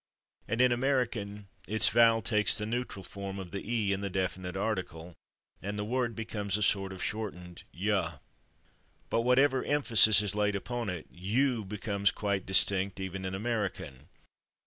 [0.47, 4.57] and in American its vowel takes the neutral form of the /e/ in the definite
[4.57, 5.13] article,
[5.61, 8.19] and the word becomes a sort of shortened /yuh/.
[9.11, 14.07] But whenever emphasis is laid upon it, /you/ becomes quite distinct, even in American.